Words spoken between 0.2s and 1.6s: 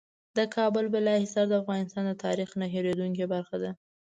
د کابل بالا حصار د